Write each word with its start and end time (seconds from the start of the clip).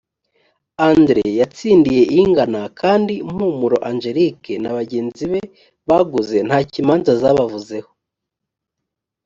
andre 0.89 1.23
yatsindiye 1.39 2.03
ingana 2.21 2.61
kandi 2.81 3.13
mpumuro 3.33 3.77
angelique 3.89 4.53
na 4.63 4.71
bagenzi 4.77 5.23
be 5.31 5.41
baguze 5.87 6.37
nta 6.47 6.59
cyo 6.69 6.77
imanza 6.83 7.11
zabavuzeho 7.21 7.91